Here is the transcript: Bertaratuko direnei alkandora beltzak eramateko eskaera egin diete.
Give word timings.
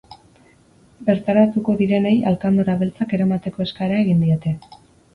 Bertaratuko 1.09 1.77
direnei 1.83 2.15
alkandora 2.33 2.77
beltzak 2.83 3.17
eramateko 3.21 3.71
eskaera 3.71 4.05
egin 4.09 4.29
diete. 4.29 4.61